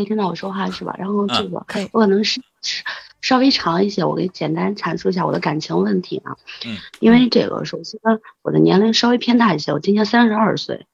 [0.00, 0.94] 以听到我说话是吧？
[0.98, 2.82] 然后这个可以我可能是是
[3.20, 6.36] 稍微长一些，我给简单阐述一下我的感情问题啊。
[6.66, 8.00] 嗯，因为这个首先
[8.42, 10.86] 我的年龄稍微偏大一些，我今年三十二岁。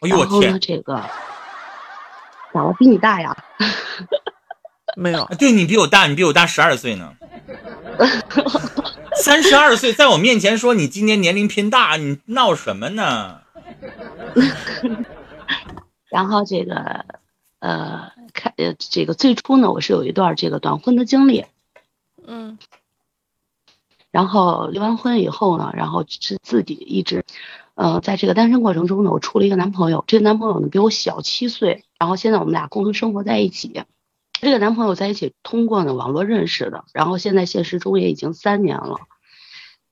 [0.00, 0.60] 哎呦我然后呢，天！
[0.60, 1.02] 这个
[2.52, 2.72] 咋了？
[2.78, 3.36] 比你大呀？
[4.96, 7.14] 没有，对你比我大，你比我大十二岁呢。
[9.16, 13.40] 三十二岁，在我面前说你今年年龄偏大，你闹什么呢？
[16.10, 17.04] 然后这个
[17.58, 21.46] 呃，开呃这个最初呢，我是有一段这个短婚的经历。
[22.26, 22.58] 嗯
[24.10, 27.24] 然后离完婚以后呢，然后是自己一直，
[27.74, 33.82] 呃，在这个单身过程中呢，我处了一个男朋友，这个男朋友呢比我小七岁，然后现在我们俩共同生活在一起。
[34.32, 38.98] 这个男朋友在一起通过呢网络认识的，然后现在现实中也已经三年了。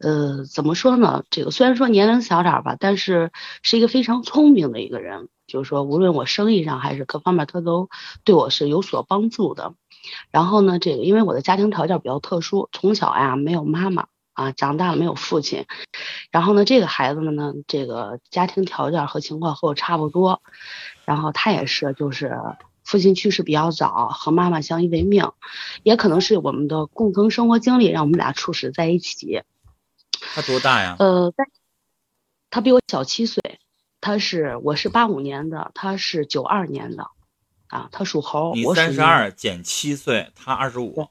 [0.03, 1.23] 呃，怎么说呢？
[1.31, 3.31] 这个虽然说年龄小点儿吧，但是
[3.63, 7.89] 是一个非常聪明的一个人，就是说无论我生意上还是各方面，他都
[8.25, 9.75] 对我是有所帮助的。
[10.33, 15.67] 然后呢，这个因为我的家庭条件比较特殊，从小呀没有妈妈啊，长大了没有父亲。
[16.33, 20.43] 然后呢，这个孩子们呢，这个家庭条件和情况和我差不多。
[21.05, 22.37] 然后他也是，就是
[22.83, 25.31] 父亲去世比较早，和妈妈相依为命，
[25.85, 29.43] 也可能是我们的共同生活经历让我们俩促使在一起。
[30.35, 30.97] 他多大呀？
[30.99, 31.47] 呃，但
[32.51, 33.43] 他比我小七岁，
[34.01, 37.07] 他是我是八五年的，他是九二年的，
[37.69, 41.07] 啊，他属猴，你三十二减七岁，他二十五。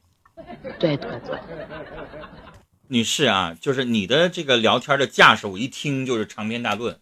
[0.80, 1.38] 对对对，
[2.88, 6.98] 女士啊，就是你的这个聊天的架势，我一听就是长篇大论。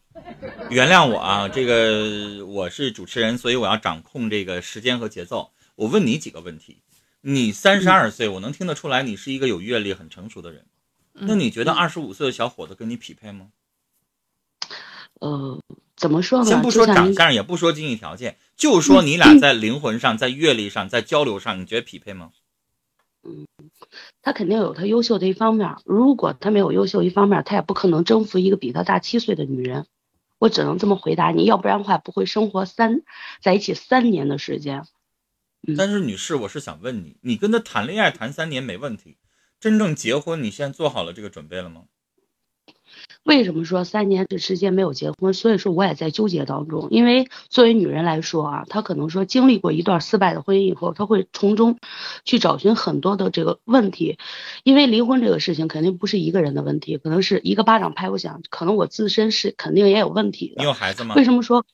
[0.69, 5.51] 原谅我啊，这个我是主持人，所以我要掌控这个时间和节奏。
[5.77, 6.83] 我问你几个问题。
[7.23, 10.67] 你三十二岁，我能听得出来你是一个有阅历、很成熟的人。
[11.21, 13.49] 那你觉得二十五岁的小伙子跟你匹配吗？
[15.21, 15.61] 呃，
[15.97, 16.47] 怎么说呢？
[16.47, 22.31] 先不说长相，也不说经济条件，就说你俩在灵魂上、在阅历上、在交流上，你觉得匹配吗？
[24.23, 29.87] 他肯定有他优秀的一方面，如果他没有优秀一方面，他也不可能征服一个比他大七岁的女人。
[30.39, 33.03] 我只能这么回答你，要不然的话不会生活三
[33.43, 34.87] 在一起三年的时间。
[35.69, 39.19] 嗯但是女士，我是想问你，你跟他谈恋爱谈三年没问题，
[39.61, 41.83] 真正结婚，你现在做好了这个准备了吗？
[43.23, 45.35] 为什么说三年的时间没有结婚？
[45.35, 46.89] 所以说我也在纠结当中。
[46.91, 51.79] 因为作为女人来说啊，她可能说经历过一段失败的婚姻以后，她会从中
[52.25, 54.19] 去找寻很多的这个问题。
[54.65, 60.65] 因为离婚这个事情肯定不是一个人的问题，可能是一个巴掌拍不响，可能我自身是肯定也有问题的你。
[60.65, 61.15] 有孩子吗？
[61.15, 61.67] 为什么说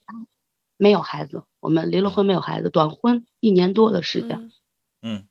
[0.76, 1.44] 没有孩子？
[1.60, 4.30] 我们离了婚没有孩子，短婚一年多的时间。
[4.30, 4.52] 嗯
[5.02, 5.28] 嗯，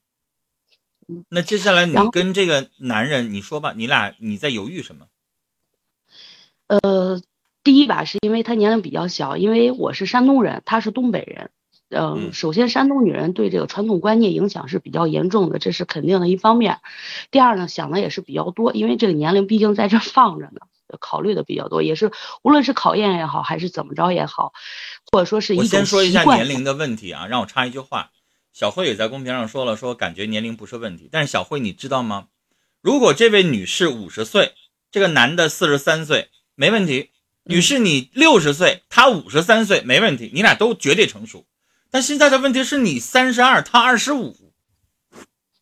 [1.29, 5.05] 那接下来你跟这个男人，你说吧，你俩你在犹豫什么？
[6.67, 7.21] 呃，
[7.63, 11.51] 第一吧，是因为他年龄比较小，因为我是山东人，他是东北人。
[11.89, 16.79] 嗯，嗯首先山东女人对这个传统观念影响是比较严重的，这是肯定的一方面。
[17.29, 20.61] 第二呢，想的也是比较多，因为这个年龄毕竟在这放着呢，
[20.99, 22.11] 考虑的比较多，也是
[22.41, 24.53] 无论是考验也好，还是怎么着也好，
[25.11, 28.09] 或者说是一我先说一下年龄的问题啊，让我插一句话。
[28.55, 32.27] 小慧也在公屏上说了，说感觉年龄不是问题，但是小慧你知道吗？
[32.81, 34.53] 如果这位女士五十岁，
[34.89, 37.09] 这个男的四十三岁，没问题。
[37.43, 41.45] 女士你六十岁，他五十三岁，没问题，你俩都绝对成熟。
[41.91, 44.53] 但现在的问题是你三十二，他二十五，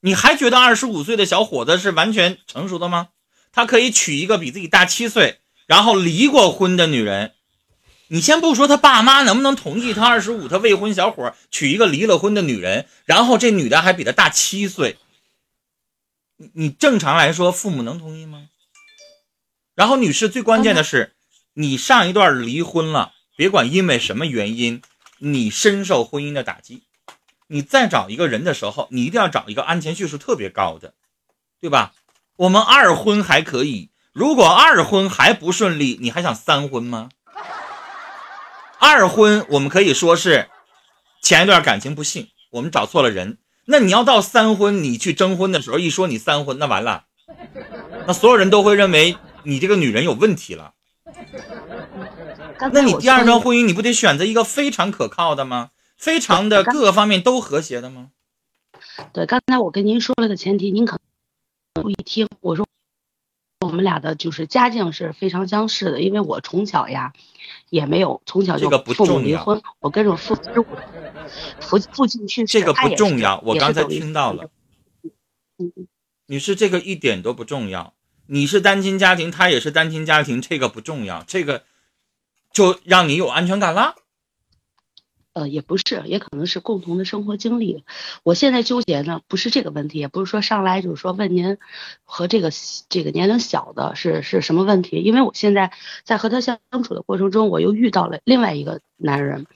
[0.01, 3.09] 你还觉得二十五岁的小伙子是完全成熟的吗？
[3.51, 7.33] 他可以娶一个比自己大七岁，然后离过婚的女人。
[8.13, 14.99] 你先不说他爸妈能不能同意他二十五，他未婚小伙娶一个离了婚的女人，然后这女的还比他大七岁。
[16.37, 18.49] 你你正常来说，父母能同意吗？
[19.73, 21.13] 然后女士最关键的是，
[21.55, 24.83] 你上一段离婚了，别管因为什么原因，
[25.17, 26.83] 你深受婚姻的打击，
[27.47, 30.93] 你再找一个人的时候，你一定要找一个安全系数特别高的，
[31.59, 31.95] 对吧？
[32.35, 37.09] 我们二婚还可以，如果二婚还不顺利，你还想三婚吗？
[38.85, 40.49] 二婚我们可以说是
[41.21, 43.37] 前一段感情不幸，我们找错了人。
[43.63, 47.05] 那你要到三婚，你去征婚的时候一说你三婚，那完了，
[48.05, 50.73] 那所有人都会认为你这个女人有问题了。
[52.73, 55.69] 那你第二段婚姻，你不得选择一个非常可靠的吗？
[55.95, 58.09] 非常的各个方面都和谐的吗？
[59.13, 60.99] 对，刚才我跟您说了个前提，您可
[61.75, 62.27] 能不一听。
[62.41, 62.67] 我说
[63.63, 67.13] 我们俩的就是家境是非常相似的，因为我从小呀
[67.69, 70.35] 也没有从小就这个不父母重要离婚，我跟着父
[71.59, 74.49] 父父亲去世，这个不重要，我刚才听到了。
[75.57, 75.87] 嗯嗯
[76.25, 77.93] 女士，这个一点都不重要。
[78.27, 81.63] 你是单亲家庭，他也是单亲家庭，这个不重要，这个
[82.51, 83.95] 就让你有安全感了。
[85.33, 87.83] 呃，也不是，也可能是共同的生活经历。
[88.21, 91.57] 我现在纠结呢，不是这个问题，也不是说上来就是说问您
[92.03, 92.51] 和这个
[92.87, 95.71] 这个年龄小的是是什么问题，因为我现在
[96.03, 99.47] 在和他相相处的过程中，我又遇到了另外一个男人，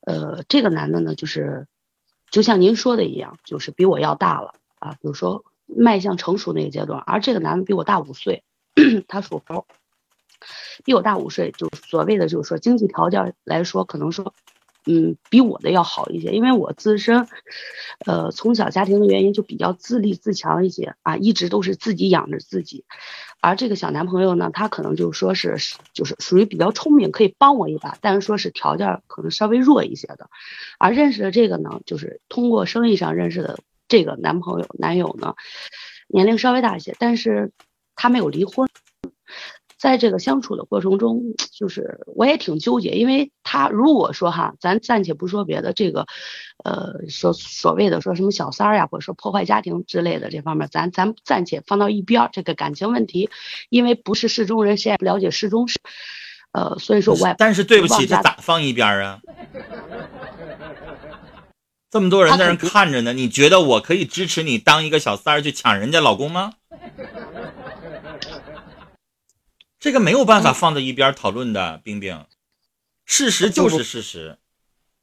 [0.00, 1.66] 呃，这个男的呢，就是
[2.30, 8.44] 就像您说的一样，就是比我要大了啊，比如说迈向成熟那个阶段，而这个男的比我大五岁，
[9.08, 9.66] 他属猴，
[10.84, 14.32] 比我大五岁，就所谓的就是说经济条件来说，可能说。
[14.86, 17.26] 嗯，比我的要好一些，因为我自身，
[18.06, 22.84] 呃，从小家庭的原因就比较自立自强一些啊，一直都是自己养着自己。
[23.42, 25.56] 而这个小男朋友呢，他可能就说是，
[25.92, 30.30] 就是属于比较聪明，可以帮我一把，但是说是条件可能稍微弱一些的。
[30.78, 35.34] 而认识的这个呢，就是通过生意上认识的这个男朋友男友呢，
[36.08, 37.52] 年龄稍微大一些，但是
[37.96, 38.69] 他没有离婚。
[39.80, 46.06] 在这个相处的过程中， 就是我也挺纠结，因为他如果说哈，咱暂且不说别的，这个，
[46.62, 52.28] 呃，说所谓的说什么小三儿呀，或者说破坏家庭之类的这方面，咱咱暂且放到一边儿。
[52.30, 53.30] 这个感情问题，
[53.70, 55.78] 因为不是事中人，谁也不了解事中事，
[56.52, 57.34] 呃，所以说我也。
[57.38, 59.20] 但是对不起，这咋放一边儿啊？
[61.90, 66.52] 这么多人在那看着呢，你觉得我可以支持你当一个小三儿去抢人家老公吗？
[69.80, 72.26] 这个没有办法放在一边讨论的，冰冰，
[73.06, 74.36] 事实就是事实。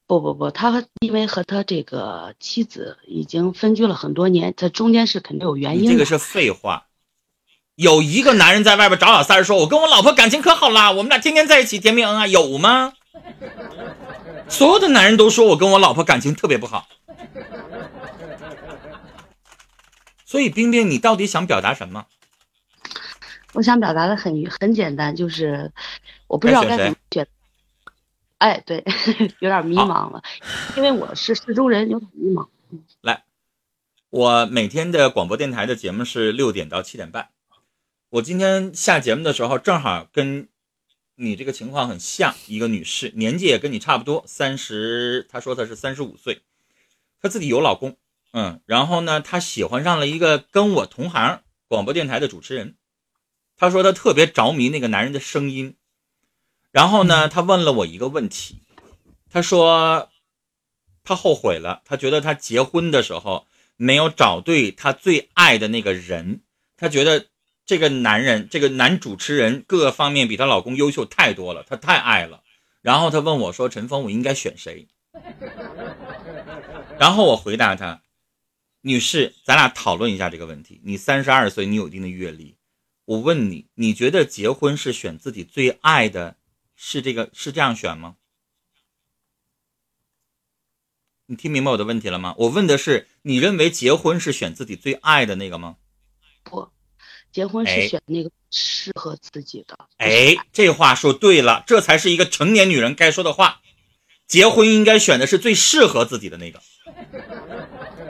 [0.06, 5.92] 不不不，他因为和他这个妻子已经分居了很多年，这中间是肯定有原因的。
[5.92, 6.86] 这个是废话。
[7.74, 12.94] 有一个男人在外边找小三儿，说我跟我老婆感情可好啦，我们俩天天在一起，甜蜜恩爱，有吗？
[14.48, 16.88] 所有的男人都说我跟我老婆感情特别不好。
[20.24, 22.06] 所以，冰冰，你到底想表达什么？
[23.58, 25.72] 我想表达的很很简单，就是
[26.28, 27.28] 我不知道该怎么选。
[28.38, 28.86] 哎，对，
[29.42, 30.22] 有点迷茫了，
[30.76, 32.48] 因为我是四中人，有点迷茫。
[33.02, 33.24] 来，
[34.12, 37.30] 我每天的广播电台的节目是六点到七点半。
[38.10, 40.48] 我今天下节目的时候，正好跟
[41.16, 46.44] 你这个情况很像，一个女士，年纪也跟你差不多，三十，她说她是三十五岁，
[47.20, 47.98] 她自己有老公，
[48.34, 52.76] 嗯，然后呢，她喜欢上了一个跟我同行广播电台的主持人。
[53.58, 55.76] 他说他特别着迷那个男人的声音，
[56.72, 58.62] 然后呢，他问了我一个问题，
[59.30, 60.10] 他说
[61.04, 66.42] 他后悔了，他觉得他结婚的时候没有找对他最爱的那个人，
[66.78, 67.26] 他觉得
[67.66, 72.44] 这个男人这个男主持人各个方面比她老公优秀太多了，他太爱了。
[72.82, 74.88] 然后他问我说：“陈峰，我应该选谁？”
[76.98, 78.02] 然后我回答他
[78.82, 80.80] ：“女士，咱俩讨论一下这个问题。
[80.84, 82.56] 你三十二岁，你有一定的阅历。”
[83.08, 86.36] 我问你，你觉得结婚是选自己最爱的，
[86.76, 88.18] 是这个是这样选吗？
[91.28, 92.36] 你听明白我的问题了吗？
[92.38, 95.78] 我问的是，你认为结婚是选自己最爱的那个吗？
[96.44, 96.68] 不，
[97.32, 99.80] 结婚是选那个适合自己的。
[99.96, 103.62] 哎，这话说对了，这才是一个成年女人该说的话。
[104.28, 106.62] 结婚应该选的是最适合自己的那个。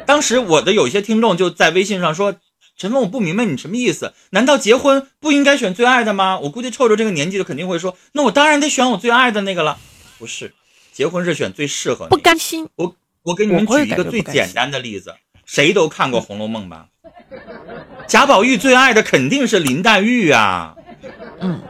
[0.07, 2.39] 当时我的有些听众就在微信上说。
[2.77, 4.13] 陈峰，我不明白你什么意思？
[4.29, 6.39] 难道结婚不应该选最爱的吗？
[6.39, 9.79] 我估计臭臭这个年纪的肯定会说，那我当然得选我最爱的那个了。
[10.19, 10.53] 不是，
[10.93, 12.07] 结婚是选最适合。
[12.07, 12.69] 不甘心。
[12.75, 15.15] 我我给你们举一个最简单的例子，
[15.45, 16.87] 谁都看过《红楼梦》吧？
[18.07, 20.75] 贾宝玉最爱的肯定是林黛玉啊。
[21.39, 21.61] 嗯。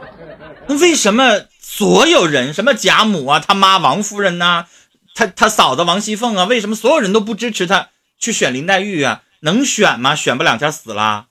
[0.66, 4.66] 那为什么所有人，什么贾母啊，他妈王夫人呐，
[5.14, 9.22] 他他嫂子王熙凤啊，为什么所有人都不支持他去选林黛玉啊？
[9.40, 10.14] 能选吗？
[10.14, 11.28] 选不两天死了，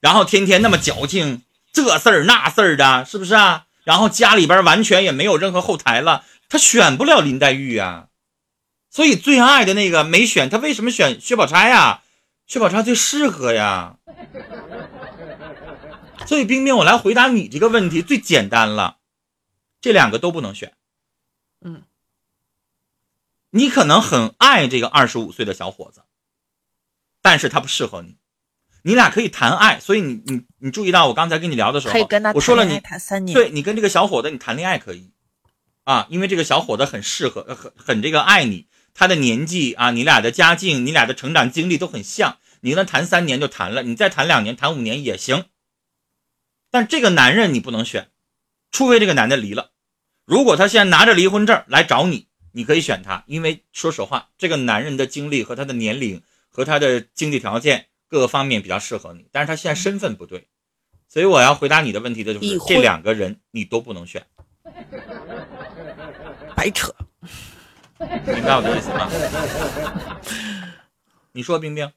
[0.00, 3.66] 然后天天那么矫情，这事儿那事儿的，是不是啊？
[3.84, 8.08] 然后家里边完全也没有任何后台了，他选不了林黛玉啊。
[8.90, 12.02] 所以最爱的那个没选，他为什么选薛宝钗呀？
[12.46, 13.98] 薛宝钗最适合呀。
[16.26, 18.96] 所以冰冰，我来回答你这个问题最简单了，
[19.80, 20.74] 这两个都不能选。
[21.60, 21.82] 嗯，
[23.50, 26.02] 你可能很爱这个二十五岁的小伙子。
[27.26, 28.18] 但是他不适合你，
[28.84, 35.10] 你俩可以谈爱，所以你你你注意到我刚才跟你聊的时候，可以跟他我说了你谈三年，对你跟这个小伙子你谈恋爱可以，
[35.82, 45.46] 啊，因为这个小伙子很适合，很很这个爱你，他的年纪啊，你俩的家境，你俩的成长经历都很像，你跟他谈三年就谈了，你再谈两年，谈五年也行。
[46.70, 48.10] 但这个男人你不能选，
[48.70, 49.72] 除非这个男的离了，
[50.24, 56.22] 如果他现在拿着离婚证来找你，你可以选他，因为说实话，这个男人的经历和他的年龄。
[56.56, 60.48] 和他的经济条件各个方面比较适合你，但是他现在身份不对，
[61.06, 64.26] 所以我要回答你的问题的就是这两个人你都不能选，
[66.56, 66.94] 白扯。
[67.98, 69.10] 明白我的意思吗？
[71.32, 71.92] 你说，冰冰，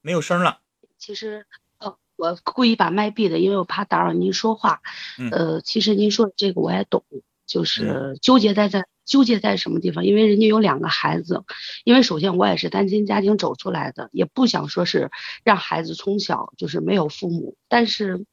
[0.00, 0.60] 没有声了。
[0.96, 4.80] 其实，呃，我故意把麦闭的，因为我怕打扰您说话。
[5.18, 7.04] 嗯呃，其实您说的这个我也懂，
[7.44, 10.04] 就是纠结在在纠结在什么地方？
[10.04, 11.44] 因为人家有两个孩子，
[11.84, 15.10] 因为首先我也是单亲家庭走出来的，也不想说是
[15.44, 18.26] 让孩子从小就是没有父母，但是，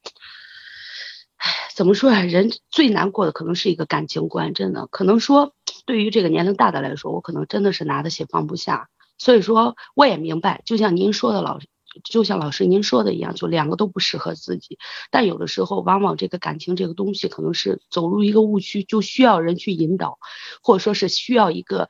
[1.37, 2.21] 唉，怎么说呀？
[2.21, 5.53] 人最难过的可能是一个感情观，真的，可能说
[5.85, 8.89] 对于这个年龄大的来说，我可能真的是拿得起放不下。
[9.19, 11.59] 所以说，我也明白，就像您说的，老，
[12.03, 14.79] 就像老师您说的一样，就两个都不适合自己。
[15.12, 20.17] 但有的时候，往往这个感情这个东西，可能是走入一个误区，就需要人去引导，
[20.62, 21.88] 或者说是需要一个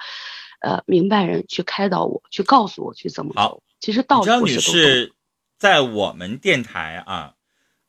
[0.61, 3.63] 呃明白人去开导我，去告诉我去怎么好走。
[3.79, 5.13] 其实道理张女士，
[5.57, 7.33] 在我们电台啊，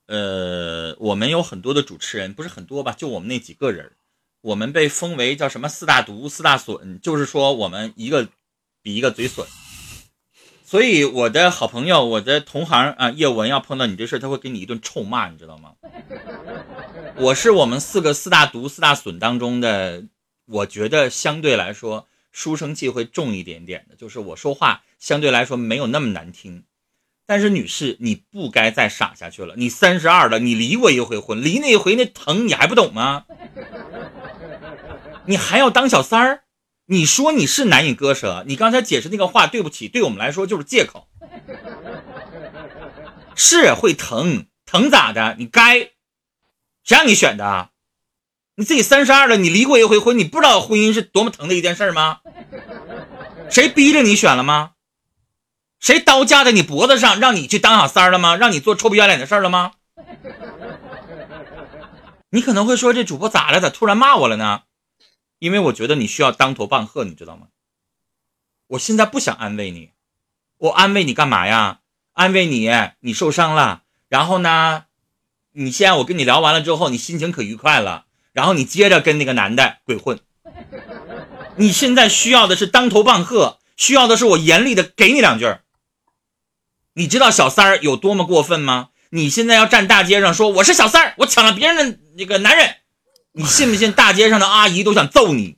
[0.06, 3.92] 呃，我们有很多的主持人，不是很多吧，就我们那几个人，
[4.40, 8.28] 我们被封为叫什么四大毒、四大损，就是说我们一个
[8.82, 9.46] 比一个嘴损。
[10.66, 15.72] 所以我的好朋友，我的同行啊，叶文要碰到你这事，他会给你一顿臭骂，你知道吗？
[17.16, 20.04] 我是我们四个四大毒、四大损当中的，
[20.46, 26.64] 我觉得相对来说书生气会重一点点的，就是我说话相对来说没有那么难听。
[27.26, 29.54] 但是女士，你不该再傻下去了。
[29.58, 33.26] 你三十二了，你离过一回婚，离那一回那疼你还不懂吗？
[35.26, 36.43] 你还要当小三儿？
[36.86, 41.08] 你说你是难以割舍，你刚才解释那个话，对不起，对我们来说就是借口。
[43.34, 45.34] 是会疼，疼咋的？
[45.38, 45.78] 你该，
[46.84, 47.70] 谁让你选的？
[48.56, 52.20] 你自己三十二了，你离过一回婚，你不知道婚姻是多么疼的一件事吗？
[53.50, 54.72] 谁逼着你选了吗？
[55.80, 58.36] 谁刀架在你脖子上，让你去当小三了吗？
[58.36, 59.72] 让你做臭不要脸的事了吗？
[62.30, 63.60] 你可能会说，这主播咋了？
[63.60, 64.62] 咋突然骂我了呢？
[65.44, 67.48] 因为我觉得你需要当头棒喝，你知道吗？
[68.68, 69.90] 我现在不想安慰你，
[70.56, 71.80] 我安慰你干嘛呀？
[72.14, 72.70] 安慰你，
[73.00, 74.84] 你受伤了，然后呢，
[75.52, 80.18] 你现在我跟你聊完了之后，你心情可愉快了，然后你接着跟那个男的鬼混。
[81.56, 85.54] 你现在需要的是当头棒喝，需要的是我严厉的给你两句。
[86.94, 88.88] 你知道小三儿有多么过分吗？
[89.10, 92.76] 你现在要站大街上说我是小三儿，我抢了别人的那个男人，
[93.36, 95.56] 你信不信大街上的阿姨都想揍你？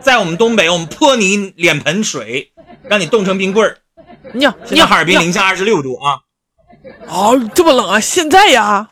[0.00, 2.52] 在我们东北，我们泼你脸盆水，
[2.84, 3.78] 让你冻成冰棍儿。
[4.32, 6.20] 你现在哈尔滨零下二十六度啊！
[7.08, 7.98] 哦，这么冷啊！
[7.98, 8.88] 现在呀，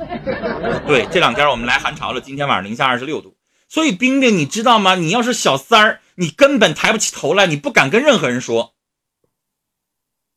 [0.88, 3.37] 对，这两天我们来寒潮了，今天晚上零下二十六度。
[3.69, 4.97] 所以冰冰，你知道吗？
[4.97, 8.75] 你要是小三儿，你根本抬不起头来，你不敢跟任何人说。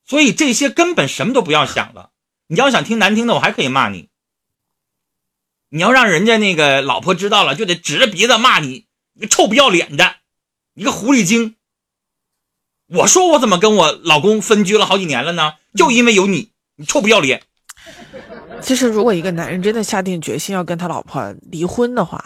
[0.06, 2.12] 所以这些根本什么都不要想了。
[2.46, 4.10] 你要想听难听的，我还可以骂你。
[5.70, 10.16] 你要让人家那个老婆知道了，就得指着鼻子骂你，你个臭不要脸的，
[10.74, 11.56] 你个狐狸精。
[12.88, 15.54] 我说我怎么跟我老公分居了好几年了呢？
[15.76, 17.42] 就因为有你，你臭不要脸。
[18.62, 22.24] 其实如果一个男人真的下定决心要跟他老婆离婚的话，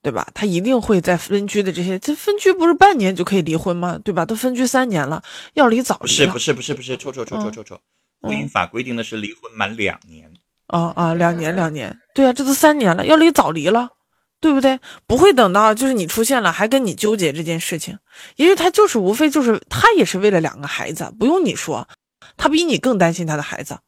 [0.00, 0.28] 对吧？
[0.32, 3.98] 他一定会在分居的这些，这分居不是半年就可以离婚吗？
[4.02, 4.24] 对吧？
[4.24, 5.22] 都分居三年了，
[5.54, 6.38] 要离早离不是不。
[6.38, 7.80] 是不是不是，臭臭臭臭臭臭，
[8.22, 10.27] 婚姻法规定的是离婚满两年。
[10.68, 13.90] 啊啊，两年两年，对啊，这都三年了，要离早离了，
[14.40, 14.78] 对不对？
[15.06, 17.98] 不会等到就是你出现了还跟你纠结这件事情，
[18.36, 21.88] 因为他就是无非就是他也是为了两个孩子，不用你说，
[22.36, 23.78] 他比你更担心他的孩子，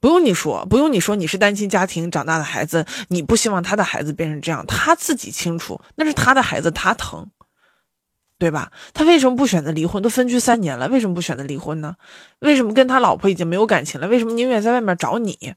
[0.00, 7.30] 不用你说，不用你说你是单亲家庭长大的孩子，你不希望他的孩子变成这样，他自己清楚，那是他的孩子，他疼。
[8.36, 8.72] 对吧？
[8.92, 10.02] 他为什么不选择离婚？
[10.02, 11.94] 都分居三年了，为什么不选择离婚呢？
[12.40, 14.08] 为什么跟他老婆已经没有感情了？
[14.08, 15.54] 为什么宁愿在外面找你？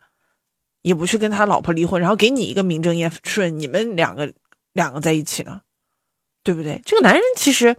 [0.87, 4.33] 也不去跟他老婆离婚，然后给你一个名正言顺，你们两个
[4.71, 5.61] 两个在一起呢，
[6.43, 6.81] 对不对？
[6.85, 7.75] 这个男人其实，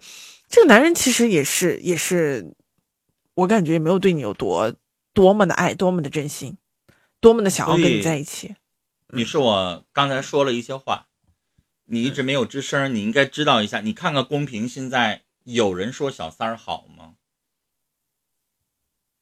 [0.46, 2.54] 这个男人其实也是也是，
[3.32, 4.74] 我感觉也没有对你有多
[5.14, 6.58] 多么的爱，多么的真心，
[7.18, 8.54] 多么的想要跟你在一起。
[9.14, 11.06] 你是，我刚才说了一些话，
[11.86, 13.80] 你一直没有吱声，你应该知道一下。
[13.80, 17.14] 你看看公屏，现在有人说小三儿好吗？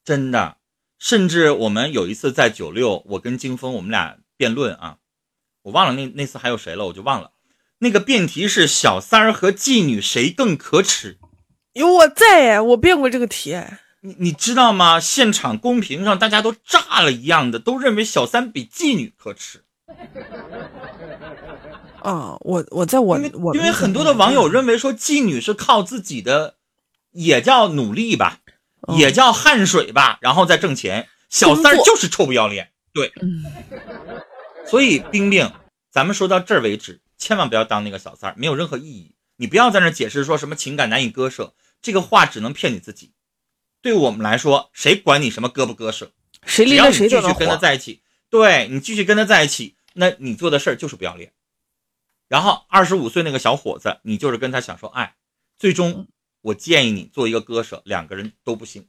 [0.03, 0.56] 真的，
[0.99, 4.97] 甚至我们有一次在九六，我跟金峰我们俩辩论啊，
[5.63, 7.33] 我忘了那那次还有谁了，我就忘了。
[7.79, 11.19] 那个辩题是小三儿和妓女谁更可耻？
[11.75, 13.81] 有我在哎，我辩过这个题哎。
[14.01, 14.99] 你你知道吗？
[15.01, 19.65] 现场公屏上大家都炸了一样的，都认为小三比妓女可耻。
[22.03, 26.55] 啊，我我在我因为我因为很多的网友认为说妓女是靠自己的，
[27.11, 28.46] 也叫努力吧，嗯
[28.97, 31.09] 也叫汗水吧，然后再挣钱。
[31.29, 33.13] 小三儿就是臭不要脸，对。
[33.21, 33.45] 嗯
[34.69, 35.53] 所以冰冰，
[35.91, 39.15] 咱们说到这儿为止，千万不要当那个小三儿，没有任何意义。
[39.37, 43.13] 你不要在那解释说什么情感难以割舍，这个话只能骗你自己。
[43.81, 46.11] 对我们来说，谁管你什么割不割舍？
[46.45, 51.33] 谁离了谁继续跟他在一起，对你继续跟他在一起，那你做的事儿就是不要脸。
[52.27, 55.15] 然后二十五岁那个小伙子，你就是跟他享受爱，
[55.61, 56.09] 最终
[56.47, 58.89] 我建议你做一个割舍，两个人都不行。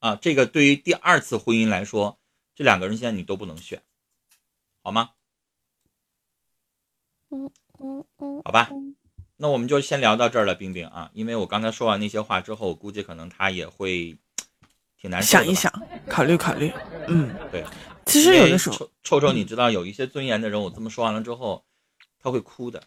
[0.00, 2.18] 啊，这个对于第二次婚姻来说，
[2.54, 3.82] 这两个人现在你都不能选，
[4.82, 5.12] 好吗？
[7.30, 8.70] 嗯嗯嗯，好吧，
[9.38, 14.18] 那我们就先聊到这儿了，冰冰啊，因为我刚才说完那些话之后，我估计可能他也会
[14.98, 15.72] 挺难受想一想，
[16.06, 16.70] 考虑考虑，
[17.08, 17.64] 嗯，对。
[18.04, 21.64] 其实有的时候，臭臭臭，你知道有一些尊严的人，我这么说完了之后，
[22.18, 22.82] 他会哭的，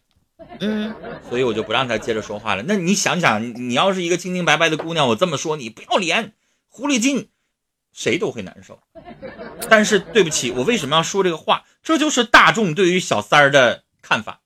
[0.60, 0.96] 嗯，
[1.30, 2.64] 所以我就不让他接着说话了。
[2.68, 6.34] 那你想想，你要是一个清清白白的姑娘，我这么说你不要脸。
[6.68, 7.30] 狐狸精，
[7.92, 8.82] 谁都会难受。
[9.70, 11.66] 但是对不起，我为什么要说这个话？
[11.84, 14.42] 这就是大众对于小三儿的看法。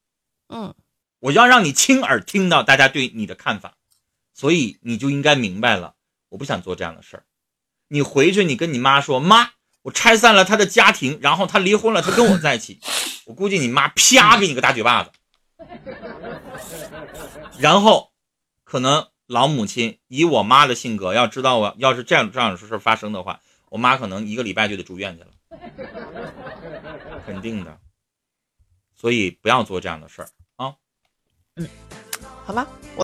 [0.49, 0.73] 嗯，
[1.19, 3.75] 我要让你亲耳听到大家对你的看法，
[4.33, 5.93] 所以你就应该明白了。
[6.29, 7.23] 我不想做这样的事儿。
[7.87, 9.51] 你回去，你跟你妈说，妈，
[9.83, 12.79] 我拆散了他的家庭，然后他离婚了，他跟我在一起。
[13.25, 15.11] 我估计你妈啪给你个大嘴巴子，
[17.59, 18.11] 然后
[18.63, 19.05] 可能。
[19.27, 25.31] 老母亲以我妈的性格，要知道我要是这样这样的事发生的话，我妈可能一个礼拜就得住院去了，
[27.25, 27.77] 肯定的。
[28.95, 30.73] 所以不要做这样的事儿啊。
[31.57, 31.67] 嗯，
[32.45, 32.65] 好吧。